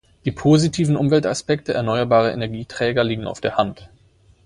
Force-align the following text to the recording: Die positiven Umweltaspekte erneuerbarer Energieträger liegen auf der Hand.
Die 0.25 0.31
positiven 0.31 0.95
Umweltaspekte 0.95 1.73
erneuerbarer 1.75 2.33
Energieträger 2.33 3.03
liegen 3.03 3.27
auf 3.27 3.39
der 3.39 3.55
Hand. 3.57 3.87